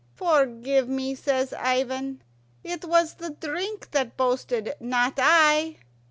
"Forgive 0.15 0.89
me," 0.89 1.13
says 1.13 1.53
Ivan; 1.53 2.23
"it 2.63 2.85
was 2.85 3.13
the 3.13 3.35
drink 3.39 3.91
that 3.91 4.17
boasted, 4.17 4.73
not 4.79 5.19
I." 5.19 5.77